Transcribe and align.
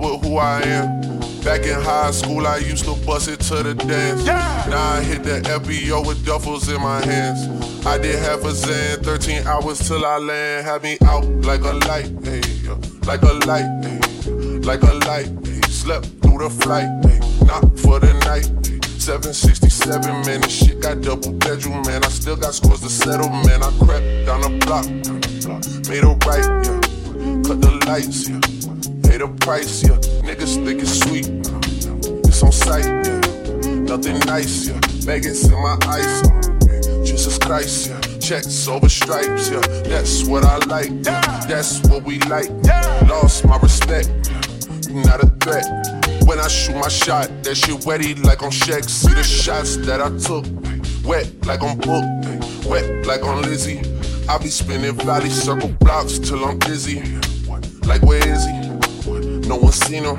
with 0.00 0.22
who 0.24 0.36
I 0.36 0.60
am. 0.62 1.20
Back 1.42 1.62
in 1.62 1.80
high 1.80 2.12
school, 2.12 2.46
I 2.46 2.58
used 2.58 2.84
to 2.84 2.94
bust 3.04 3.28
it 3.28 3.40
to 3.40 3.62
the 3.62 3.74
dance. 3.74 4.24
Yeah. 4.24 4.66
Now 4.68 4.92
I 4.92 5.02
hit 5.02 5.24
the 5.24 5.40
FBO 5.40 6.06
with 6.06 6.24
duffels 6.24 6.72
in 6.72 6.80
my 6.80 7.04
hands. 7.04 7.48
I 7.84 7.98
did 7.98 8.18
half 8.20 8.44
a 8.44 8.52
zan, 8.52 9.02
13 9.02 9.46
hours 9.46 9.86
till 9.86 10.04
I 10.04 10.18
land. 10.18 10.66
Had 10.66 10.82
me 10.84 10.98
out 11.04 11.24
like 11.44 11.62
a 11.62 11.72
light, 11.72 12.10
hey, 12.22 12.42
like 13.06 13.22
a 13.22 13.32
light, 13.46 13.66
hey, 13.82 13.98
like 14.60 14.82
a 14.82 14.94
light. 15.06 15.30
Hey. 15.44 15.60
Slept 15.68 16.06
through 16.22 16.38
the 16.38 16.50
flight, 16.50 16.88
hey. 17.04 17.18
not 17.44 17.76
for 17.80 17.98
the 17.98 18.12
night. 18.24 18.46
Hey. 18.64 18.78
767, 19.02 20.24
man, 20.24 20.42
this 20.42 20.64
shit 20.64 20.80
got 20.80 21.00
double 21.00 21.32
bedroom, 21.32 21.82
man. 21.82 22.04
I 22.04 22.08
still 22.08 22.36
got 22.36 22.54
scores 22.54 22.82
to 22.82 22.88
settle, 22.88 23.28
man. 23.30 23.64
I 23.64 23.70
crept 23.84 24.26
down 24.26 24.42
the 24.42 24.64
block, 24.64 24.86
made 25.88 26.04
a 26.04 26.14
right, 26.24 26.46
yeah. 26.64 26.91
Cut 27.12 27.60
the 27.60 27.82
lights, 27.86 28.28
yeah. 28.28 28.40
Pay 29.08 29.18
the 29.18 29.28
price, 29.40 29.82
yeah. 29.82 29.96
Niggas 30.24 30.64
think 30.64 30.80
it's 30.80 30.98
sweet, 31.00 31.28
it's 32.26 32.42
on 32.42 32.52
sight, 32.52 32.84
yeah. 32.86 33.20
Nothing 33.84 34.18
nice, 34.20 34.68
yeah. 34.68 34.80
Vegas 35.04 35.44
in 35.44 35.52
my 35.52 35.76
eyes, 35.86 36.22
yeah. 36.24 37.04
Jesus 37.04 37.36
Christ, 37.36 37.90
yeah. 37.90 38.00
Checks 38.18 38.66
over 38.66 38.88
stripes, 38.88 39.50
yeah. 39.50 39.60
That's 39.84 40.24
what 40.24 40.44
I 40.44 40.56
like, 40.66 40.90
yeah. 41.04 41.44
That's 41.46 41.80
what 41.88 42.04
we 42.04 42.18
like. 42.20 42.48
Lost 43.06 43.44
my 43.44 43.58
respect, 43.58 44.08
you 44.88 45.02
not 45.04 45.22
a 45.22 45.26
threat. 45.40 45.66
When 46.24 46.38
I 46.38 46.48
shoot 46.48 46.76
my 46.76 46.88
shot, 46.88 47.28
that 47.42 47.56
shit 47.56 47.76
wetty 47.84 48.24
like 48.24 48.42
on 48.42 48.50
Shaq. 48.50 48.88
See 48.88 49.12
the 49.12 49.22
shots 49.22 49.76
that 49.78 50.00
I 50.00 50.08
took, 50.16 50.46
wet 51.04 51.28
like 51.44 51.62
on 51.62 51.76
Book, 51.76 52.04
wet 52.64 53.04
like 53.06 53.22
on 53.22 53.42
Lizzie. 53.42 53.82
I 54.28 54.38
be 54.38 54.48
spinning 54.48 54.94
valley 54.94 55.30
circle 55.30 55.68
blocks 55.80 56.18
till 56.18 56.44
I'm 56.44 56.58
dizzy. 56.58 57.02
Like 57.86 58.02
where 58.02 58.26
is 58.26 58.46
he? 58.46 58.52
No 59.48 59.56
one 59.56 59.72
seen 59.72 60.04
him. 60.04 60.16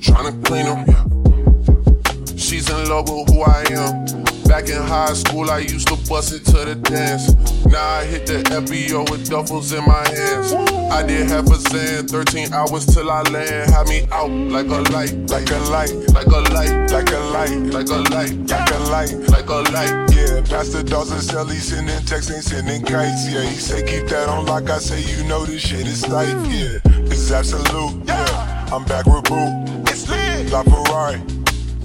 Tryna 0.00 0.44
clean 0.44 0.66
him. 0.66 2.36
She's 2.38 2.70
in 2.70 2.88
love 2.88 3.08
with 3.10 3.28
who 3.28 3.42
I 3.42 3.64
am. 3.70 4.06
Back 4.46 4.68
in 4.68 4.80
high 4.80 5.12
school, 5.14 5.50
I 5.50 5.58
used 5.58 5.88
to 5.88 5.96
bust 6.08 6.32
it 6.32 6.44
to 6.46 6.64
the 6.64 6.76
dance. 6.76 7.34
Now 7.66 7.84
I 7.84 8.04
hit 8.04 8.26
the 8.26 8.42
FBO 8.44 9.10
with 9.10 9.28
duffels 9.28 9.76
in 9.76 9.84
my 9.84 10.06
hands. 10.08 10.52
I 10.92 11.04
did 11.04 11.28
half 11.28 11.50
a 11.50 11.56
zan, 11.56 12.06
13 12.06 12.52
hours 12.52 12.86
till 12.86 13.10
I 13.10 13.22
land. 13.22 13.72
Had 13.72 13.88
me 13.88 14.06
out 14.12 14.30
like 14.30 14.66
a 14.66 14.80
light, 14.92 15.14
Like 15.28 15.50
a 15.50 15.58
light, 15.68 15.92
like 16.14 16.26
a 16.26 16.40
light, 16.54 16.90
like 16.92 17.10
a 17.10 17.18
light, 17.18 17.25
like 17.72 17.88
a 17.88 18.00
light, 18.14 18.36
like 18.48 18.70
a 18.70 18.78
light. 18.90 19.14
like 19.28 19.48
a 19.48 19.60
light. 19.72 20.10
Yeah, 20.14 20.42
Pastor 20.42 20.82
Dawson 20.82 21.20
sell 21.20 21.46
he 21.46 21.58
sending 21.58 22.04
texts, 22.04 22.30
ain't 22.32 22.44
sending 22.44 22.82
kites. 22.82 23.28
Yeah, 23.30 23.42
he 23.42 23.56
say 23.56 23.82
keep 23.82 24.08
that 24.08 24.28
on 24.28 24.46
like 24.46 24.70
I 24.70 24.78
say, 24.78 25.00
you 25.00 25.24
know 25.28 25.44
this 25.44 25.62
shit 25.62 25.86
is 25.86 26.06
life. 26.08 26.28
Yeah, 26.50 26.78
it's 27.10 27.30
absolute. 27.30 28.06
Yeah, 28.06 28.68
I'm 28.72 28.84
back 28.84 29.06
with 29.06 29.24
Boo. 29.24 29.82
It's 29.90 30.08
lit. 30.08 30.50
La 30.50 30.62
Ferrari. 30.62 31.20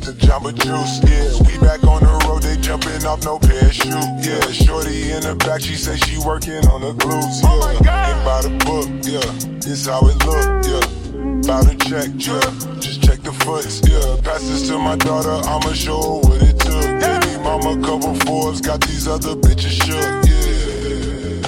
The 0.02 0.14
Jamba 0.14 0.52
Juice, 0.52 0.98
yeah. 1.06 1.30
We 1.46 1.60
back 1.60 1.84
on 1.84 2.02
the 2.02 2.26
road, 2.26 2.42
they 2.42 2.58
jumping 2.58 3.06
off 3.06 3.24
no 3.24 3.38
parachute. 3.38 3.94
Yeah, 4.26 4.42
Shorty 4.50 5.12
in 5.12 5.22
the 5.22 5.36
back, 5.36 5.62
she 5.62 5.76
say 5.76 5.96
she 5.96 6.18
working 6.26 6.66
on 6.74 6.82
the 6.82 6.94
glutes. 6.94 7.42
Oh 7.44 7.78
yeah, 7.84 8.10
ain't 8.10 8.26
by 8.26 8.42
the 8.42 8.50
book, 8.66 8.90
yeah. 9.06 9.22
It's 9.72 9.86
how 9.86 10.02
it 10.10 10.18
look, 10.26 10.66
yeah. 10.66 10.82
Bout 11.46 11.70
to 11.70 11.78
check, 11.78 12.10
yeah. 12.18 12.42
Just 12.80 13.01
the 13.01 13.01
foots, 13.60 13.82
yeah. 13.90 14.18
Pass 14.24 14.42
this 14.42 14.68
to 14.70 14.78
my 14.78 14.96
daughter, 14.96 15.32
I'ma 15.48 15.74
show 15.74 16.02
her 16.02 16.20
what 16.28 16.42
it 16.42 16.60
took. 16.60 16.84
Baby 17.02 17.44
mama 17.44 17.82
couple 17.86 18.16
Forbes, 18.16 18.62
got 18.62 18.82
these 18.82 19.08
other 19.08 19.36
bitches 19.36 19.76
shook, 19.84 20.26
yeah. 20.26 21.41